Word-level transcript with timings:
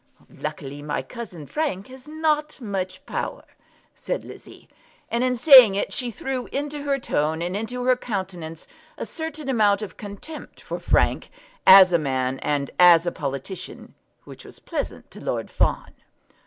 "Luckily, 0.35 0.81
my 0.81 1.03
cousin 1.03 1.45
Frank 1.45 1.85
has 1.89 2.07
not 2.07 2.59
much 2.59 3.05
power," 3.05 3.43
said 3.93 4.25
Lizzie. 4.25 4.67
And 5.11 5.23
in 5.23 5.35
saying 5.35 5.75
it 5.75 5.93
she 5.93 6.09
threw 6.09 6.47
into 6.47 6.81
her 6.81 6.97
tone, 6.97 7.39
and 7.43 7.55
into 7.55 7.83
her 7.83 7.95
countenance, 7.95 8.65
a 8.97 9.05
certain 9.05 9.47
amount 9.47 9.83
of 9.83 9.97
contempt 9.97 10.59
for 10.59 10.79
Frank 10.79 11.29
as 11.67 11.93
a 11.93 11.99
man 11.99 12.39
and 12.39 12.71
as 12.79 13.05
a 13.05 13.11
politician, 13.11 13.93
which 14.23 14.43
was 14.43 14.57
pleasant 14.57 15.11
to 15.11 15.23
Lord 15.23 15.51
Fawn. 15.51 15.91